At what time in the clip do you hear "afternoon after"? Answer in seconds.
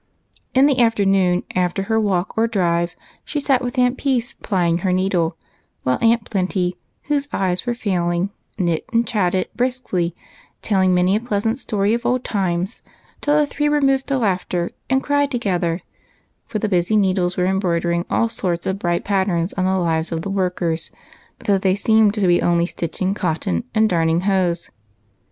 0.81-1.83